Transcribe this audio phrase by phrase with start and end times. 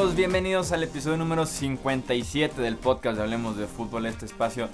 [0.00, 0.16] amigos?
[0.16, 4.70] Bienvenidos al episodio número 57 del podcast de Hablemos de Fútbol, este espacio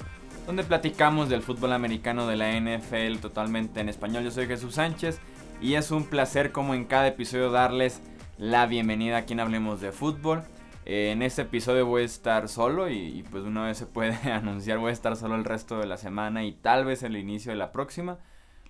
[0.47, 4.23] donde platicamos del fútbol americano de la NFL totalmente en español.
[4.23, 5.19] Yo soy Jesús Sánchez
[5.61, 8.03] y es un placer como en cada episodio darles
[8.39, 10.44] la bienvenida aquí en Hablemos de Fútbol.
[10.85, 14.15] Eh, en este episodio voy a estar solo y, y, pues una vez se puede
[14.31, 17.51] anunciar voy a estar solo el resto de la semana y tal vez el inicio
[17.51, 18.19] de la próxima.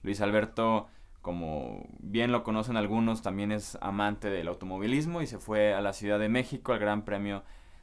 [0.03, 0.87] Luis Alberto
[1.27, 5.93] como bien lo conocen algunos, también es amante del automovilismo y se fue a la
[5.93, 7.43] Ciudad de México, al Gran Premio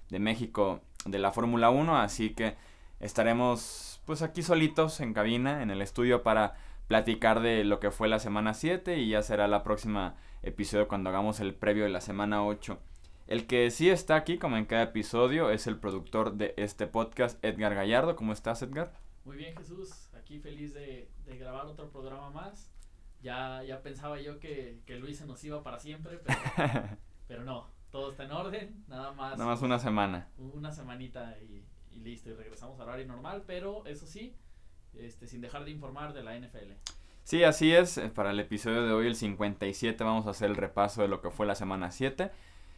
[0.10, 2.56] de México de la Fórmula 1, así que
[3.02, 6.56] estaremos pues aquí solitos en cabina, en el estudio para
[6.88, 11.10] platicar de lo que fue la semana 7 y ya será la próxima episodio cuando
[11.10, 12.80] hagamos el previo de la semana 8.
[13.28, 17.44] El que sí está aquí, como en cada episodio, es el productor de este podcast,
[17.44, 18.16] Edgar Gallardo.
[18.16, 18.94] ¿Cómo estás, Edgar?
[19.26, 20.10] Muy bien, Jesús.
[20.14, 22.74] Aquí feliz de, de grabar otro programa más
[23.24, 26.38] ya, ya pensaba yo que, que Luis se nos iba para siempre, pero,
[27.28, 29.38] pero no, todo está en orden, nada más.
[29.38, 30.28] Nada más una semana.
[30.38, 34.36] Una semanita y, y listo, y regresamos al horario normal, pero eso sí,
[34.94, 36.74] este, sin dejar de informar de la NFL.
[37.24, 38.00] Sí, así es.
[38.14, 41.32] Para el episodio de hoy, el 57, vamos a hacer el repaso de lo que
[41.32, 42.32] fue la semana 7.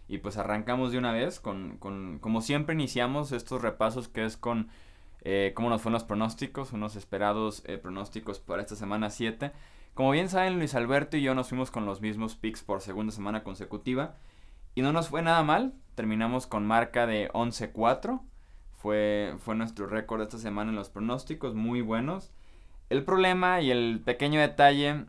[0.08, 4.38] Y pues arrancamos de una vez con, con como siempre iniciamos estos repasos que es
[4.38, 4.70] con
[5.22, 9.52] eh, cómo nos fueron los pronósticos, unos esperados eh, pronósticos para esta semana 7.
[9.96, 13.14] Como bien saben, Luis Alberto y yo nos fuimos con los mismos picks por segunda
[13.14, 14.16] semana consecutiva.
[14.76, 15.74] Y no nos fue nada mal.
[15.96, 18.20] Terminamos con marca de 11-4.
[18.74, 22.34] Fue, fue nuestro récord esta semana en los pronósticos, muy buenos.
[22.90, 25.06] El problema y el pequeño detalle,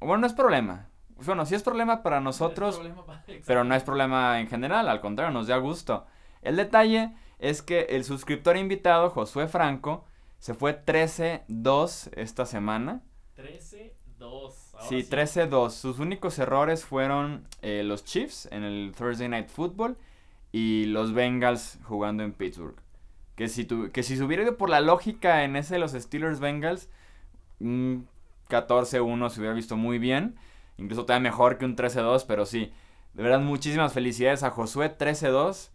[0.00, 0.88] bueno, no es problema.
[1.26, 5.02] Bueno, sí es problema para nosotros, problema para, pero no es problema en general, al
[5.02, 6.06] contrario, nos da gusto.
[6.40, 10.06] El detalle es que el suscriptor invitado, Josué Franco,
[10.38, 13.02] se fue 13-2 esta semana.
[13.34, 13.69] 13
[14.88, 15.70] Sí, 13-2.
[15.70, 19.96] Sus únicos errores fueron eh, los Chiefs en el Thursday Night Football
[20.52, 22.76] y los Bengals jugando en Pittsburgh.
[23.36, 25.92] Que si, tu, que si se hubiera ido por la lógica en ese de los
[25.92, 26.88] Steelers Bengals,
[27.60, 30.36] 14-1 se hubiera visto muy bien.
[30.76, 32.72] Incluso todavía mejor que un 13-2, pero sí.
[33.14, 35.70] De verdad, muchísimas felicidades a Josué, 13-2.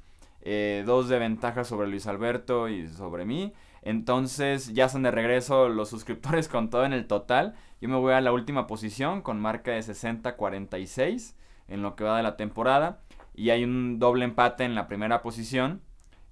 [0.48, 3.54] Eh, dos de ventaja sobre Luis Alberto y sobre mí.
[3.86, 7.54] Entonces ya son de regreso los suscriptores con todo en el total.
[7.80, 11.36] Yo me voy a la última posición con marca de 60-46
[11.68, 13.00] en lo que va de la temporada.
[13.36, 15.82] Y hay un doble empate en la primera posición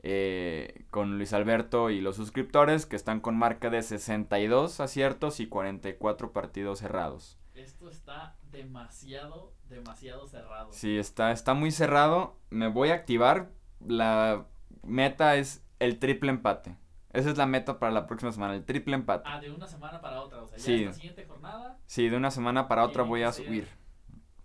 [0.02, 5.48] eh, con Luis Alberto y los suscriptores que están con marca de 62 aciertos y
[5.48, 7.38] 44 partidos cerrados.
[7.54, 10.74] Esto está demasiado, demasiado cerrado.
[10.74, 12.36] Sí, está, está muy cerrado.
[12.50, 13.52] Me voy a activar.
[13.80, 14.48] La
[14.82, 16.78] meta es el triple empate.
[17.14, 19.24] Esa es la meta para la próxima semana, el triple empate.
[19.30, 20.86] Ah, de una semana para otra, o sea, ya sí.
[20.86, 21.78] la siguiente jornada.
[21.86, 23.68] Sí, de una semana para otra voy a subir.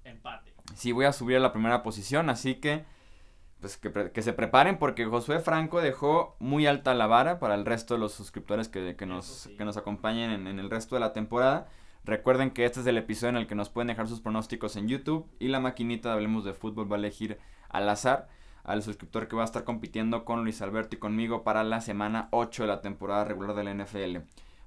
[0.04, 0.52] Empate.
[0.74, 2.84] Sí, voy a subir a la primera posición, así que
[3.60, 7.64] pues que, que, se preparen porque Josué Franco dejó muy alta la vara para el
[7.64, 9.56] resto de los suscriptores que, que nos, sí.
[9.56, 11.68] que nos acompañen en, en, el resto de la temporada.
[12.04, 14.88] Recuerden que este es el episodio en el que nos pueden dejar sus pronósticos en
[14.88, 18.28] YouTube y la maquinita de Hablemos de Fútbol va a elegir al azar
[18.68, 22.28] al suscriptor que va a estar compitiendo con Luis Alberto y conmigo para la semana
[22.32, 24.18] 8 de la temporada regular de la NFL.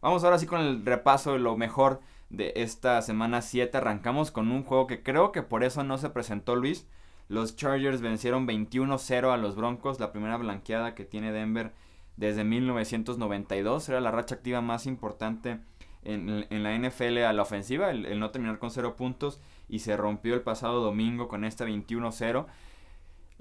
[0.02, 2.02] Vamos ahora sí con el repaso de lo mejor
[2.32, 3.78] de esta semana 7.
[3.78, 6.88] Arrancamos con un juego que creo que por eso no se presentó Luis.
[7.28, 11.72] Los Chargers vencieron 21-0 a los Broncos, la primera blanqueada que tiene Denver
[12.18, 13.88] desde 1992.
[13.88, 15.60] Era la racha activa más importante
[16.04, 19.40] en, la NFL a la ofensiva, el, no terminar con 0 puntos
[19.70, 22.48] y se rompió el pasado domingo con este 21-0.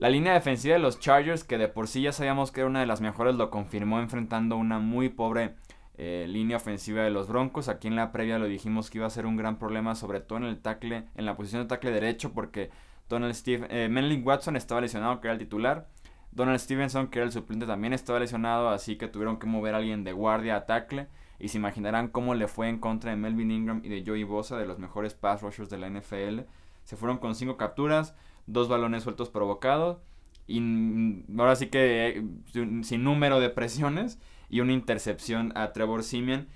[0.00, 2.80] La línea defensiva de los Chargers, que de por sí ya sabíamos que era una
[2.80, 5.56] de las mejores, lo confirmó enfrentando una muy pobre
[5.98, 7.68] eh, línea ofensiva de los Broncos.
[7.68, 10.38] Aquí en la previa lo dijimos que iba a ser un gran problema, sobre todo
[10.38, 12.70] en el tackle, en la posición de tackle derecho, porque
[13.10, 15.86] Donald Steve, eh, Watson estaba lesionado, que era el titular.
[16.32, 19.78] Donald Stevenson, que era el suplente, también estaba lesionado, así que tuvieron que mover a
[19.78, 21.08] alguien de guardia a tackle.
[21.38, 24.56] Y se imaginarán cómo le fue en contra de Melvin Ingram y de Joey Bosa,
[24.56, 26.40] de los mejores pass rushers de la NFL.
[26.84, 28.14] Se fueron con cinco capturas
[28.52, 29.98] dos balones sueltos provocados
[30.46, 34.18] y ahora sí que eh, sin número de presiones
[34.48, 36.48] y una intercepción a Trevor Simeon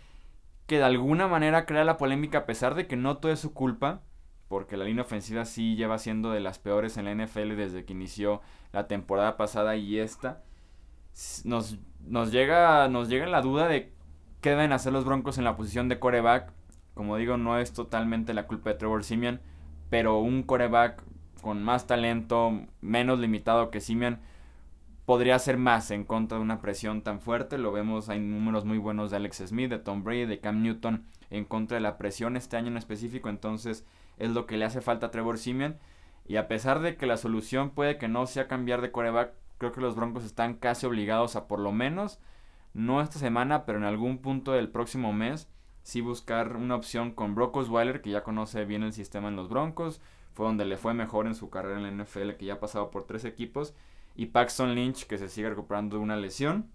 [0.67, 3.55] que de alguna manera crea la polémica a pesar de que no todo es su
[3.55, 4.03] culpa
[4.49, 7.93] porque la línea ofensiva sí lleva siendo de las peores en la NFL desde que
[7.93, 8.41] inició
[8.73, 10.43] la temporada pasada y esta.
[11.45, 13.93] Nos, nos llega nos llega la duda de
[14.41, 16.53] qué deben hacer los Broncos en la posición de coreback.
[16.95, 19.41] Como digo no es totalmente la culpa de Trevor Simeon
[19.91, 21.03] pero un coreback
[21.45, 24.19] con más talento, menos limitado que Simeon,
[25.05, 27.59] podría hacer más en contra de una presión tan fuerte.
[27.59, 31.05] Lo vemos, hay números muy buenos de Alex Smith, de Tom Brady, de Cam Newton
[31.29, 33.29] en contra de la presión este año en específico.
[33.29, 33.85] Entonces
[34.17, 35.77] es lo que le hace falta a Trevor Simeon.
[36.27, 39.73] Y a pesar de que la solución puede que no sea cambiar de coreback, creo
[39.73, 42.21] que los Broncos están casi obligados a por lo menos,
[42.73, 45.51] no esta semana, pero en algún punto del próximo mes,
[45.83, 49.51] sí buscar una opción con Brock Osweiler, que ya conoce bien el sistema en los
[49.51, 50.01] Broncos,
[50.35, 52.91] fue donde le fue mejor en su carrera en la NFL, que ya ha pasado
[52.91, 53.75] por tres equipos,
[54.17, 56.71] y Paxton Lynch, que se sigue recuperando de una lesión,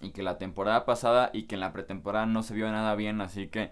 [0.00, 3.20] y que la temporada pasada y que en la pretemporada no se vio nada bien,
[3.22, 3.70] así que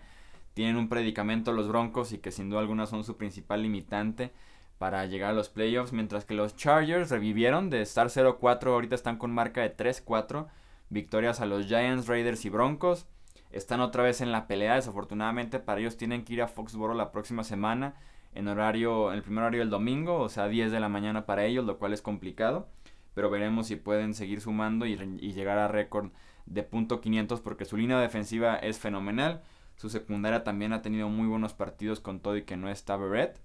[0.55, 4.33] tienen un predicamento los Broncos y que sin duda alguna son su principal limitante
[4.79, 9.19] para llegar a los playoffs, mientras que los Chargers revivieron de estar 0-4, ahorita están
[9.19, 10.47] con marca de 3-4,
[10.89, 13.06] victorias a los Giants, Raiders y Broncos.
[13.51, 17.12] Están otra vez en la pelea, desafortunadamente para ellos tienen que ir a Foxboro la
[17.12, 17.95] próxima semana
[18.34, 21.44] en horario, en el primer horario del domingo, o sea 10 de la mañana para
[21.44, 22.69] ellos, lo cual es complicado,
[23.14, 26.10] pero veremos si pueden seguir sumando y, llegar a récord
[26.46, 29.42] de punto .500 porque su línea defensiva es fenomenal,
[29.76, 33.40] su secundaria también ha tenido muy buenos partidos con todo y que no está Barrett.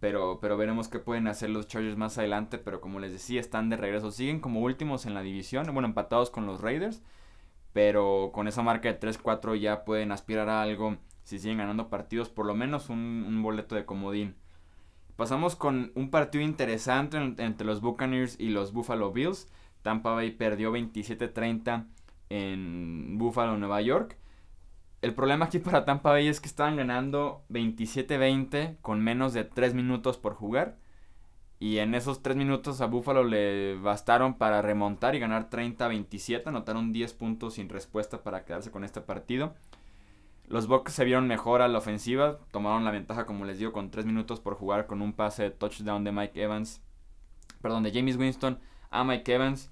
[0.00, 2.58] Pero, pero veremos qué pueden hacer los Chargers más adelante.
[2.58, 4.10] Pero como les decía, están de regreso.
[4.10, 5.66] Siguen como últimos en la división.
[5.72, 7.02] Bueno, empatados con los Raiders.
[7.72, 10.96] Pero con esa marca de 3-4 ya pueden aspirar a algo
[11.28, 12.30] si siguen ganando partidos.
[12.30, 14.34] Por lo menos un, boleto de comodín.
[15.16, 19.46] Pasamos con un partido interesante entre los Buccaneers y los Buffalo Bills.
[19.82, 21.84] Tampa Bay perdió 27-30
[22.30, 24.16] en Buffalo, Nueva York.
[25.02, 29.74] El problema aquí para Tampa Bay es que estaban ganando 27-20 con menos de 3
[29.74, 30.78] minutos por jugar.
[31.60, 36.46] Y en esos 3 minutos a Buffalo le bastaron para remontar y ganar 30-27.
[36.46, 39.54] Anotaron 10 puntos sin respuesta para quedarse con este partido.
[40.48, 42.38] Los Bucks se vieron mejor a la ofensiva.
[42.50, 45.50] Tomaron la ventaja, como les digo, con 3 minutos por jugar con un pase de
[45.50, 46.82] touchdown de Mike Evans.
[47.60, 48.58] Perdón, de James Winston
[48.90, 49.70] a Mike Evans.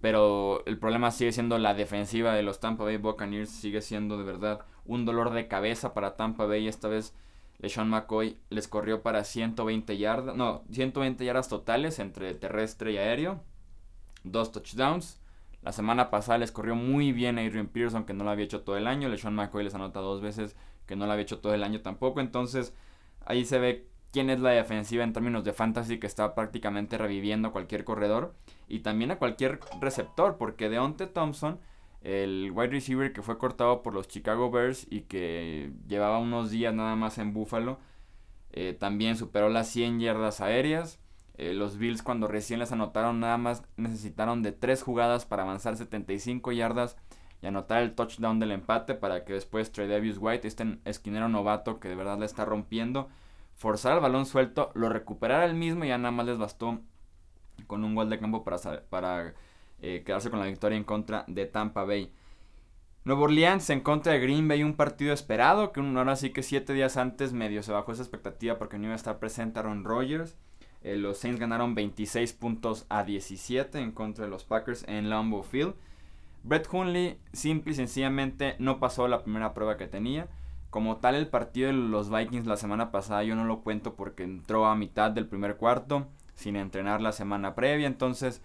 [0.00, 3.50] Pero el problema sigue siendo la defensiva de los Tampa Bay Buccaneers.
[3.50, 6.68] Sigue siendo de verdad un dolor de cabeza para Tampa Bay.
[6.68, 7.16] Esta vez
[7.58, 10.36] LeSean McCoy les corrió para 120 yardas.
[10.36, 13.42] No, 120 yardas totales entre terrestre y aéreo.
[14.22, 15.20] Dos touchdowns.
[15.62, 18.62] La semana pasada les corrió muy bien a Adrian Pearson, que no lo había hecho
[18.62, 19.08] todo el año.
[19.08, 20.56] LeSean McCoy les anota dos veces,
[20.86, 22.20] que no lo había hecho todo el año tampoco.
[22.20, 22.74] Entonces,
[23.24, 27.48] ahí se ve quién es la defensiva en términos de fantasy que está prácticamente reviviendo
[27.48, 28.34] a cualquier corredor
[28.68, 31.60] y también a cualquier receptor, porque Deonte Thompson,
[32.02, 36.74] el wide receiver que fue cortado por los Chicago Bears y que llevaba unos días
[36.74, 37.78] nada más en Buffalo,
[38.50, 41.00] eh, también superó las 100 yardas aéreas.
[41.34, 45.76] Eh, los Bills cuando recién les anotaron nada más necesitaron de 3 jugadas para avanzar
[45.76, 46.96] 75 yardas
[47.40, 51.80] y anotar el touchdown del empate para que después Trey Davis White, este esquinero novato
[51.80, 53.08] que de verdad le está rompiendo,
[53.54, 56.80] forzar el balón suelto, lo recuperara el mismo y ya nada más les bastó
[57.66, 58.58] con un gol de campo para,
[58.88, 59.34] para
[59.80, 62.12] eh, quedarse con la victoria en contra de Tampa Bay.
[63.04, 66.72] Nuevo Orleans en contra de Green Bay, un partido esperado, que ahora sí que siete
[66.72, 70.36] días antes medio se bajó esa expectativa porque no iba a estar presente Aaron Rodgers.
[70.84, 75.42] Eh, los Saints ganaron 26 puntos a 17 en contra de los Packers en Lambeau
[75.42, 75.74] Field.
[76.42, 80.28] Brett Hundley simple y sencillamente no pasó la primera prueba que tenía.
[80.70, 84.24] Como tal, el partido de los Vikings la semana pasada yo no lo cuento porque
[84.24, 87.86] entró a mitad del primer cuarto, sin entrenar la semana previa.
[87.86, 88.42] Entonces,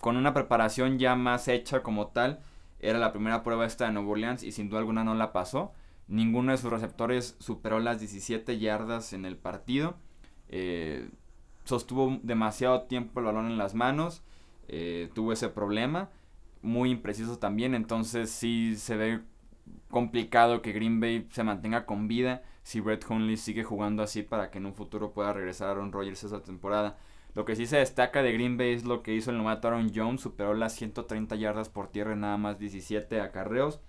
[0.00, 2.40] con una preparación ya más hecha como tal,
[2.78, 5.72] era la primera prueba esta de Nueva Orleans y sin duda alguna no la pasó.
[6.08, 9.94] Ninguno de sus receptores superó las 17 yardas en el partido.
[10.48, 11.08] Eh,
[11.64, 14.22] sostuvo demasiado tiempo el balón en las manos.
[14.68, 16.10] Eh, tuvo ese problema.
[16.62, 17.74] Muy impreciso también.
[17.74, 19.20] Entonces sí se ve
[19.90, 24.50] complicado que Green Bay se mantenga con vida si Brett Hundley sigue jugando así para
[24.50, 26.96] que en un futuro pueda regresar Aaron Rodgers esa temporada.
[27.34, 29.90] Lo que sí se destaca de Green Bay es lo que hizo el novato Aaron
[29.94, 33.80] Jones, superó las 130 yardas por tierra nada más 17 acarreos.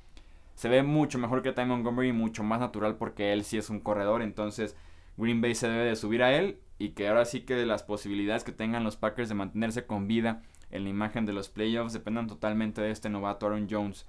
[0.55, 3.69] Se ve mucho mejor que Ty Montgomery y mucho más natural porque él sí es
[3.69, 4.75] un corredor, entonces
[5.17, 8.43] Green Bay se debe de subir a él y que ahora sí que las posibilidades
[8.43, 12.27] que tengan los Packers de mantenerse con vida en la imagen de los playoffs dependan
[12.27, 14.05] totalmente de este novato Aaron Jones.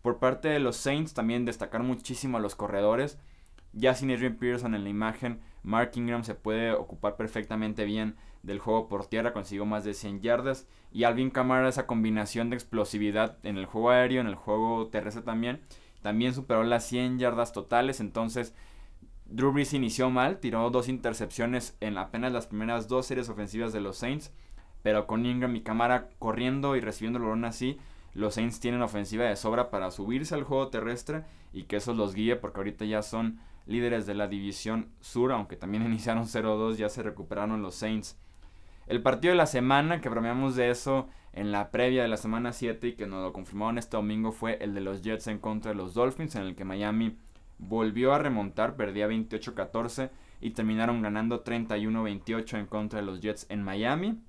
[0.00, 3.18] Por parte de los Saints también destacar muchísimo a los corredores.
[3.72, 8.58] Ya sin Adrian Pearson en la imagen, Mark Ingram se puede ocupar perfectamente bien del
[8.58, 10.68] juego por tierra, consiguió más de 100 yardas.
[10.92, 15.22] Y Alvin Kamara, esa combinación de explosividad en el juego aéreo, en el juego terrestre
[15.22, 15.62] también,
[16.02, 17.98] también superó las 100 yardas totales.
[17.98, 18.54] Entonces,
[19.34, 23.80] Drew Brees inició mal, tiró dos intercepciones en apenas las primeras dos series ofensivas de
[23.80, 24.32] los Saints.
[24.84, 27.76] Pero con Ingram y Kamara corriendo y recibiendo el balón así,
[28.14, 32.14] los Saints tienen ofensiva de sobra para subirse al juego terrestre y que eso los
[32.14, 36.88] guíe porque ahorita ya son líderes de la división sur, aunque también iniciaron 0-2, ya
[36.88, 38.16] se recuperaron los Saints.
[38.86, 42.52] El partido de la semana, que bromeamos de eso en la previa de la semana
[42.52, 45.72] 7 y que nos lo confirmaron este domingo fue el de los Jets en contra
[45.72, 47.16] de los Dolphins, en el que Miami
[47.58, 53.62] volvió a remontar, perdía 28-14 y terminaron ganando 31-28 en contra de los Jets en
[53.62, 54.20] Miami.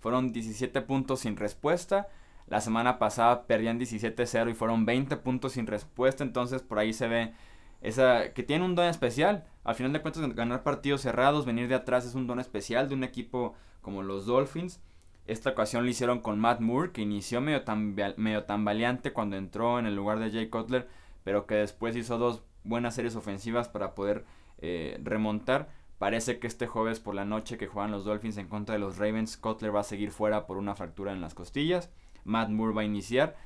[0.00, 2.08] Fueron 17 puntos sin respuesta.
[2.48, 6.24] La semana pasada perdían 17-0 y fueron 20 puntos sin respuesta.
[6.24, 7.32] Entonces por ahí se ve
[7.80, 9.44] esa que tiene un don especial.
[9.64, 12.94] Al final de cuentas ganar partidos cerrados, venir de atrás es un don especial de
[12.94, 14.80] un equipo como los Dolphins.
[15.26, 17.94] Esta ocasión lo hicieron con Matt Moore, que inició medio, tan,
[18.46, 20.88] tambaleante cuando entró en el lugar de Jay Cutler,
[21.24, 24.24] pero que después hizo dos buenas series ofensivas para poder
[24.58, 25.68] eh, remontar.
[25.98, 28.98] Parece que este jueves por la noche que juegan los Dolphins en contra de los
[28.98, 31.90] Ravens, Cutler va a seguir fuera por una fractura en las costillas.
[32.24, 33.36] Matt Moore va a iniciar.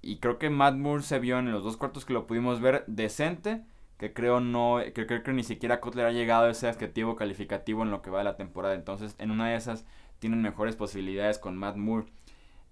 [0.00, 2.84] Y creo que Matt Moore se vio en los dos cuartos que lo pudimos ver
[2.86, 3.64] decente.
[3.98, 4.78] Que creo no.
[4.94, 8.10] Que creo que ni siquiera Cutler ha llegado a ese adjetivo calificativo en lo que
[8.10, 8.74] va de la temporada.
[8.74, 9.84] Entonces, en una de esas
[10.18, 12.06] tienen mejores posibilidades con Matt Moore.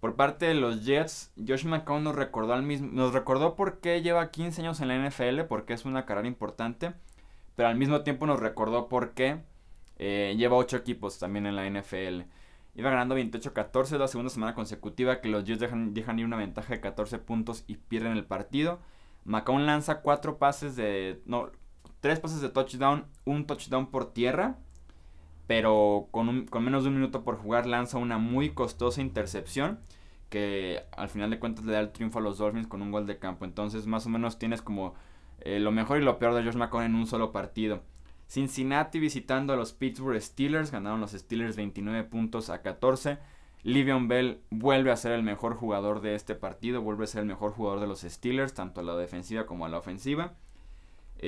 [0.04, 2.90] Por parte de los Jets, Josh McCown nos recordó al mismo.
[2.92, 6.92] Nos recordó por qué lleva 15 años en la NFL, porque es una carrera importante.
[7.56, 9.40] Pero al mismo tiempo nos recordó por qué
[9.96, 12.28] eh, lleva 8 equipos también en la NFL.
[12.74, 16.74] Iba ganando 28-14 la segunda semana consecutiva que los Jets dejan, dejan ir una ventaja
[16.74, 18.80] de 14 puntos y pierden el partido.
[19.24, 21.22] McCown lanza 4 pases de...
[21.24, 21.50] No,
[22.00, 24.58] 3 pases de touchdown, un touchdown por tierra.
[25.46, 29.80] Pero con, con menos de un minuto por jugar lanza una muy costosa intercepción
[30.30, 33.06] que al final de cuentas le da el triunfo a los Dolphins con un gol
[33.06, 33.44] de campo.
[33.44, 34.94] Entonces más o menos tienes como
[35.40, 37.82] eh, lo mejor y lo peor de Josh McCown en un solo partido.
[38.26, 43.18] Cincinnati visitando a los Pittsburgh Steelers, ganaron los Steelers 29 puntos a 14.
[43.62, 47.26] Livion Bell vuelve a ser el mejor jugador de este partido, vuelve a ser el
[47.26, 50.34] mejor jugador de los Steelers, tanto a la defensiva como a la ofensiva.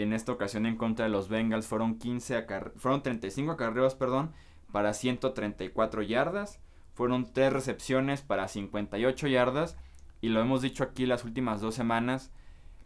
[0.03, 4.33] En esta ocasión en contra de los Bengals fueron, 15 fueron 35 acarreos perdón,
[4.73, 6.61] para 134 yardas.
[6.95, 9.76] Fueron 3 recepciones para 58 yardas.
[10.21, 12.33] Y lo hemos dicho aquí las últimas dos semanas.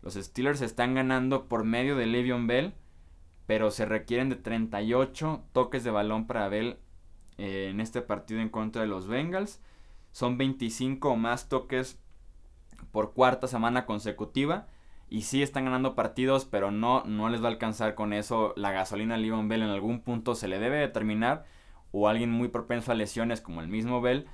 [0.03, 2.75] Los Steelers están ganando por medio de Le'Veon Bell
[3.51, 6.79] pero se requieren de 38 toques de balón para Bell
[7.37, 9.61] eh, en este partido en contra de los Bengals.
[10.13, 11.99] Son 25 o más toques
[12.93, 14.69] por cuarta semana consecutiva.
[15.11, 18.55] Y sí están ganando partidos, pero no, no les va a alcanzar con eso.
[18.57, 21.45] La gasolina a Leon Bell en algún punto se le debe determinar.
[21.93, 24.27] O alguien muy propenso a lesiones como el mismo Bell.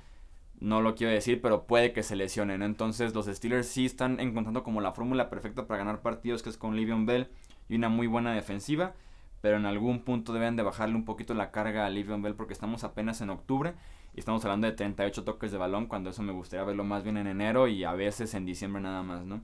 [0.59, 2.61] No lo quiero decir, pero puede que se lesionen.
[2.61, 6.57] Entonces los Steelers sí están encontrando como la fórmula perfecta para ganar partidos, que es
[6.57, 7.29] con Livion Bell
[7.67, 8.93] y una muy buena defensiva
[9.41, 12.53] pero en algún punto deben de bajarle un poquito la carga a Livion Bell porque
[12.53, 13.73] estamos apenas en octubre
[14.13, 17.17] y estamos hablando de 38 toques de balón cuando eso me gustaría verlo más bien
[17.17, 19.41] en enero y a veces en diciembre nada más, ¿no?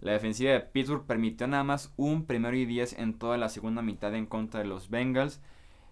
[0.00, 3.82] La defensiva de Pittsburgh permitió nada más un primero y 10 en toda la segunda
[3.82, 5.40] mitad en contra de los Bengals.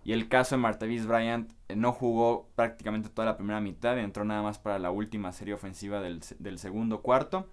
[0.04, 4.24] Y el caso de Martavis Bryant eh, no jugó prácticamente toda la primera mitad, entró
[4.24, 6.22] nada más para la última serie ofensiva del,
[6.58, 7.46] segundo cuarto.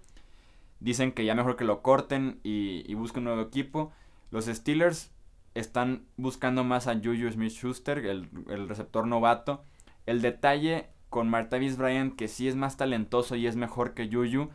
[0.80, 3.92] Dicen que ya mejor que lo corten y, busquen un nuevo equipo.
[4.30, 5.12] Los Steelers
[5.54, 9.62] están buscando más a Juju Smith-Schuster, el, receptor novato.
[10.06, 14.48] El detalle con Martavis Bryant, que sí es más talentoso y es mejor que Juju,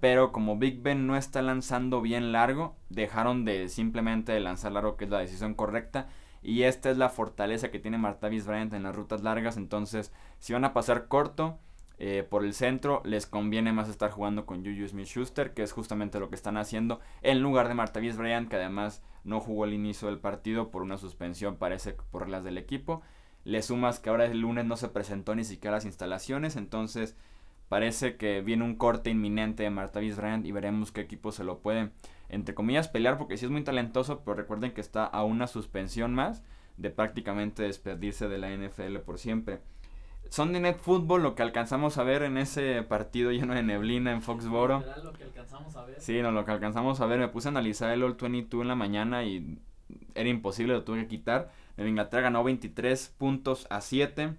[0.00, 5.04] pero como Big Ben no está lanzando bien largo, dejaron de simplemente lanzar largo, que
[5.04, 6.08] es la decisión correcta.
[6.42, 9.56] Y esta es la fortaleza que tiene Martavis Bryant en las rutas largas.
[9.56, 11.58] Entonces, si van a pasar corto,
[12.00, 16.20] eh, por el centro, les conviene más estar jugando con Juju Smith-Schuster, que es justamente
[16.20, 20.06] lo que están haciendo, en lugar de Martavis Bryant, que además no jugó el inicio
[20.06, 23.02] del partido por una suspensión, parece por las del equipo.
[23.42, 27.16] Le sumas que ahora el lunes no se presentó ni siquiera las instalaciones, entonces
[27.68, 31.58] parece que viene un corte inminente de Martavis Bryant y veremos qué equipo se lo
[31.60, 31.90] puede,
[32.28, 36.14] entre comillas, pelear, porque sí es muy talentoso, pero recuerden que está a una suspensión
[36.14, 36.42] más
[36.76, 39.60] de prácticamente despedirse de la NFL por siempre.
[40.30, 44.22] Sunday Night Football, lo que alcanzamos a ver en ese partido lleno de neblina en
[44.22, 44.84] Foxboro.
[45.02, 46.00] lo que alcanzamos a ver.
[46.00, 47.18] Sí, no, lo que alcanzamos a ver.
[47.18, 49.58] Me puse a analizar el All 22 en la mañana y
[50.14, 51.50] era imposible, lo tuve que quitar.
[51.76, 54.34] Nueva Inglaterra ganó 23 puntos a 7.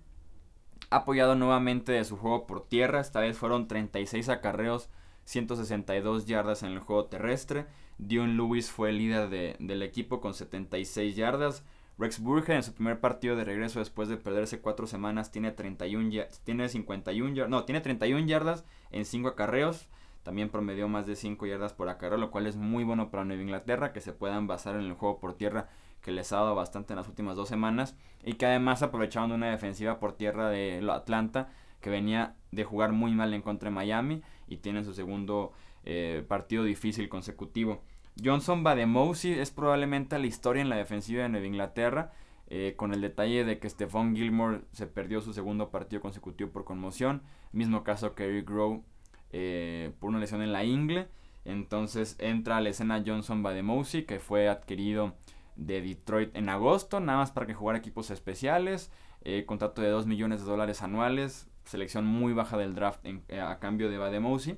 [0.91, 3.00] Apoyado nuevamente de su juego por tierra.
[3.00, 4.89] Esta vez fueron 36 acarreos,
[5.25, 7.67] 162 yardas en el juego terrestre.
[8.00, 11.63] Dion Lewis fue el líder de, del equipo con 76 yardas.
[12.00, 16.27] Rex Burger en su primer partido de regreso después de perderse cuatro semanas tiene 31
[16.46, 19.89] tiene 51 no, tiene 31 yardas en 5 acarreos.
[20.24, 23.41] También promedió más de 5 yardas por acarreo, lo cual es muy bueno para Nueva
[23.41, 25.69] Inglaterra, que se puedan basar en el juego por tierra
[26.01, 29.35] que les ha dado bastante en las últimas dos semanas y que además aprovecharon de
[29.35, 31.49] una defensiva por tierra de Atlanta
[31.81, 35.53] que venía de jugar muy mal en contra de Miami y tienen su segundo
[35.85, 37.81] eh, partido difícil consecutivo.
[38.21, 42.11] Johnson Bademosi es probablemente la historia en la defensiva de Nueva Inglaterra,
[42.47, 46.65] eh, con el detalle de que Stephon Gilmore se perdió su segundo partido consecutivo por
[46.65, 48.83] conmoción, mismo caso que Eric Rowe
[49.31, 51.07] eh, por una lesión en la ingle.
[51.45, 55.13] Entonces entra a la escena Johnson Bademosi, que fue adquirido
[55.59, 58.91] de Detroit en agosto, nada más para que jugara equipos especiales.
[59.21, 63.59] Eh, contrato de 2 millones de dólares anuales, selección muy baja del draft eh, a
[63.59, 64.57] cambio de Bademosi.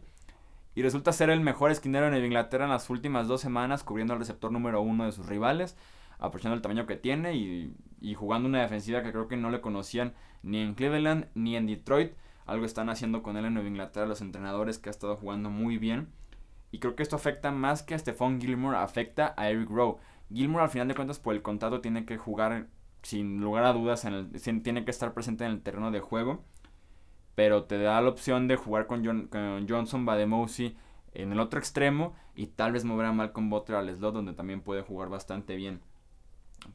[0.76, 4.20] Y resulta ser el mejor esquinero en Inglaterra en las últimas dos semanas, cubriendo al
[4.20, 5.76] receptor número uno de sus rivales,
[6.20, 9.60] aprovechando el tamaño que tiene y, y jugando una defensiva que creo que no le
[9.60, 12.14] conocían ni en Cleveland ni en Detroit.
[12.46, 15.78] Algo están haciendo con él en Nueva Inglaterra los entrenadores que ha estado jugando muy
[15.78, 16.10] bien.
[16.72, 20.00] Y creo que esto afecta más que a Stephon Gilmore, afecta a Eric Rowe.
[20.34, 22.68] Gilmore al final de cuentas por el contrato tiene que jugar
[23.04, 26.44] sin lugar a dudas, en tiene que estar presente en el terreno de juego.
[27.36, 29.04] Pero te da la opción de jugar con
[29.68, 30.76] Johnson Bademosi
[31.14, 34.62] en el otro extremo y tal vez mover a Malcolm Butler al slot donde también
[34.62, 35.82] puede jugar bastante bien.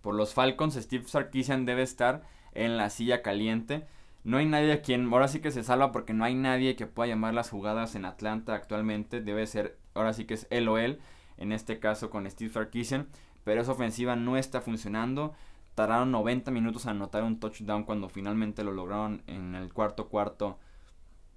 [0.01, 2.23] Por los Falcons, Steve Sarkisian debe estar
[2.53, 3.87] en la silla caliente.
[4.25, 6.87] No hay nadie a quien, ahora sí que se salva porque no hay nadie que
[6.87, 9.21] pueda llamar las jugadas en Atlanta actualmente.
[9.21, 10.99] Debe ser, ahora sí que es él o él,
[11.37, 13.09] en este caso con Steve Sarkisian.
[13.47, 15.33] Pero esa ofensiva no está funcionando.
[15.76, 20.59] Tardaron 90 minutos a anotar un touchdown cuando finalmente lo lograron en el cuarto cuarto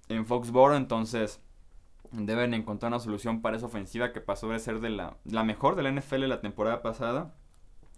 [0.08, 0.74] en Foxboro.
[0.74, 1.40] Entonces
[2.10, 5.76] deben encontrar una solución para esa ofensiva que pasó de ser de la, la mejor
[5.76, 7.32] de la NFL la temporada pasada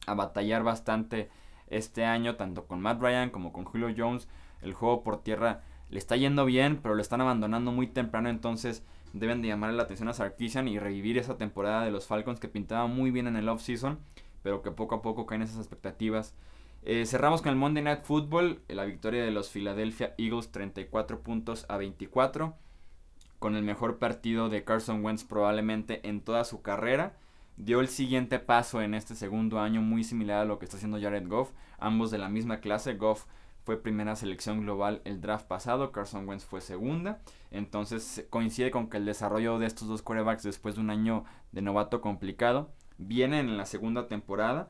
[0.07, 1.31] a batallar bastante
[1.69, 4.29] este año, tanto con Matt Ryan como con Julio Jones.
[4.61, 8.85] El juego por tierra le está yendo bien, pero lo están abandonando muy temprano, entonces
[9.13, 12.49] deben de llamarle la atención a Sarkisian y revivir esa temporada de los Falcons que
[12.49, 13.99] pintaba muy bien en el offseason,
[14.43, 16.35] pero que poco a poco caen esas expectativas.
[16.85, 21.21] Eh, cerramos con el Monday Night Football, eh, la victoria de los Philadelphia Eagles 34
[21.21, 22.57] puntos a 24,
[23.39, 27.17] con el mejor partido de Carson Wentz probablemente en toda su carrera
[27.57, 31.01] dio el siguiente paso en este segundo año muy similar a lo que está haciendo
[31.01, 32.95] Jared Goff, ambos de la misma clase.
[32.95, 33.27] Goff
[33.65, 37.21] fue primera selección global el draft pasado, Carson Wentz fue segunda.
[37.51, 41.63] Entonces coincide con que el desarrollo de estos dos quarterbacks después de un año de
[41.63, 44.69] novato complicado viene en la segunda temporada.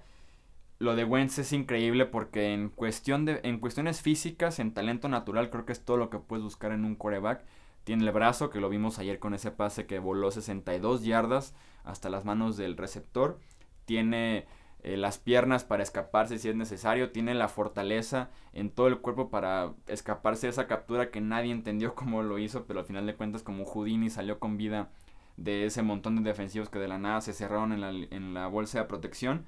[0.79, 5.49] Lo de Wentz es increíble porque en, cuestión de, en cuestiones físicas, en talento natural,
[5.49, 7.45] creo que es todo lo que puedes buscar en un quarterback.
[7.85, 12.11] Tiene el brazo, que lo vimos ayer con ese pase que voló 62 yardas hasta
[12.11, 13.39] las manos del receptor.
[13.85, 14.47] Tiene
[14.83, 17.13] eh, las piernas para escaparse si es necesario.
[17.13, 21.95] Tiene la fortaleza en todo el cuerpo para escaparse de esa captura que nadie entendió
[21.97, 24.91] cómo lo hizo, pero al final de cuentas como Houdini salió con vida
[25.37, 28.49] de ese montón de defensivos que de la nada se cerraron en la, en la
[28.49, 29.47] bolsa de protección.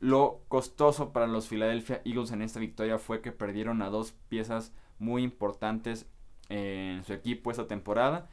[0.00, 4.74] Lo costoso para los Philadelphia Eagles en esta victoria fue que perdieron a dos piezas
[4.98, 6.08] muy importantes
[6.48, 8.28] en su equipo esta temporada.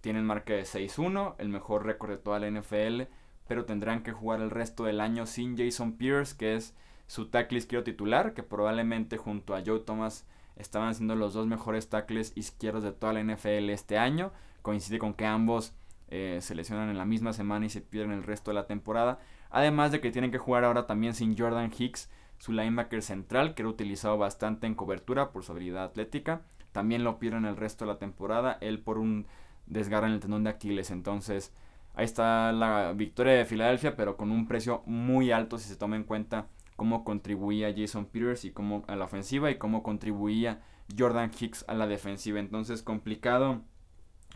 [0.00, 3.02] Tienen marca de 6-1, el mejor récord de toda la NFL,
[3.48, 6.74] pero tendrán que jugar el resto del año sin Jason Pierce, que es
[7.06, 11.88] su tackle izquierdo titular, que probablemente junto a Joe Thomas estaban siendo los dos mejores
[11.88, 14.32] tackles izquierdos de toda la NFL este año.
[14.60, 15.72] Coincide con que ambos
[16.08, 19.18] eh, se lesionan en la misma semana y se pierden el resto de la temporada.
[19.50, 23.62] Además de que tienen que jugar ahora también sin Jordan Hicks, su linebacker central, que
[23.62, 26.42] era utilizado bastante en cobertura por su habilidad atlética.
[26.72, 29.26] También lo pierden el resto de la temporada, él por un
[29.66, 30.90] desgarro en el tendón de Aquiles.
[30.90, 31.52] Entonces,
[31.98, 35.96] ahí está la victoria de Filadelfia, pero con un precio muy alto si se toma
[35.96, 40.62] en cuenta cómo contribuía Jason Peters y cómo a la ofensiva y cómo contribuía
[40.96, 42.38] Jordan Hicks a la defensiva.
[42.38, 43.62] Entonces, complicado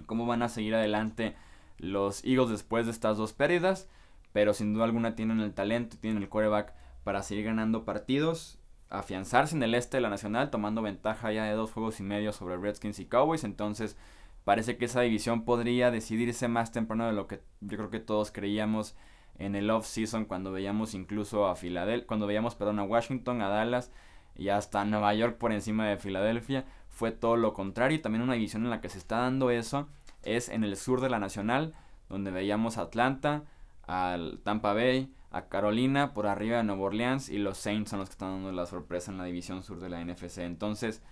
[0.06, 1.36] cómo van a seguir adelante
[1.78, 3.88] los Eagles después de estas dos pérdidas,
[4.32, 8.58] pero sin duda alguna tienen el talento, tienen el quarterback para seguir ganando partidos
[8.92, 12.32] afianzarse en el este de la nacional, tomando ventaja ya de dos juegos y medio
[12.32, 13.44] sobre Redskins y Cowboys.
[13.44, 13.96] Entonces,
[14.44, 18.32] parece que esa división podría decidirse más temprano de lo que yo creo que todos
[18.32, 18.94] creíamos
[19.38, 23.90] en el off-season cuando veíamos incluso a Filadelfia, cuando veíamos, perdón, a Washington, a Dallas
[24.36, 26.64] y hasta Nueva York por encima de Filadelfia.
[26.88, 29.88] Fue todo lo contrario y también una división en la que se está dando eso
[30.22, 31.74] es en el sur de la nacional,
[32.08, 33.44] donde veíamos a Atlanta,
[33.86, 38.08] al Tampa Bay, a Carolina por arriba de Nueva Orleans y los Saints son los
[38.10, 40.38] que están dando la sorpresa en la división sur de la NFC.
[40.38, 41.02] Entonces,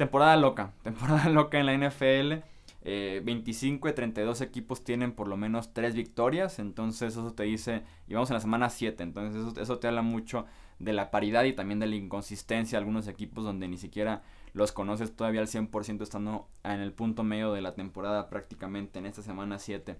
[0.00, 2.44] temporada loca, temporada loca en la NFL.
[2.82, 8.14] 25 de 32 equipos tienen por lo menos 3 victorias, entonces eso te dice, y
[8.14, 10.46] vamos en la semana 7, entonces eso, eso te habla mucho
[10.78, 14.22] de la paridad y también de la inconsistencia de algunos equipos donde ni siquiera
[14.54, 19.04] los conoces todavía al 100% estando en el punto medio de la temporada prácticamente en
[19.04, 19.98] esta semana 7.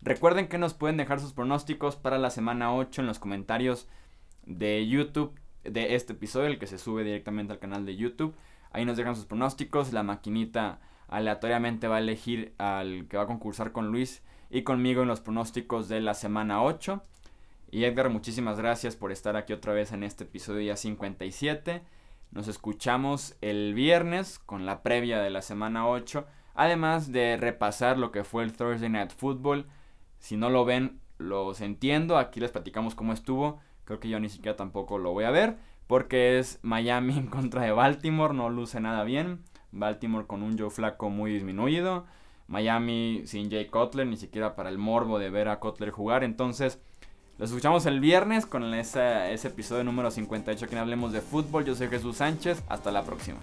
[0.00, 3.88] Recuerden que nos pueden dejar sus pronósticos para la semana 8 en los comentarios
[4.46, 8.34] de YouTube de este episodio, el que se sube directamente al canal de YouTube.
[8.72, 9.92] Ahí nos dejan sus pronósticos.
[9.92, 15.02] La maquinita aleatoriamente va a elegir al que va a concursar con Luis y conmigo
[15.02, 17.02] en los pronósticos de la semana 8.
[17.70, 21.82] Y Edgar, muchísimas gracias por estar aquí otra vez en este episodio ya 57.
[22.30, 26.26] Nos escuchamos el viernes con la previa de la semana 8.
[26.54, 29.66] Además de repasar lo que fue el Thursday Night Football
[30.18, 32.18] Si no lo ven, los entiendo.
[32.18, 33.60] Aquí les platicamos cómo estuvo.
[33.84, 35.56] Creo que yo ni siquiera tampoco lo voy a ver.
[35.92, 38.32] Porque es Miami en contra de Baltimore.
[38.32, 39.40] No luce nada bien.
[39.72, 42.06] Baltimore con un Joe Flaco muy disminuido.
[42.48, 46.24] Miami sin Jay Cutler, ni siquiera para el morbo de ver a Cutler jugar.
[46.24, 46.78] Entonces,
[47.36, 51.66] los escuchamos el viernes con ese, ese episodio número 58 que hablemos de fútbol.
[51.66, 52.64] Yo soy Jesús Sánchez.
[52.70, 53.40] Hasta la próxima.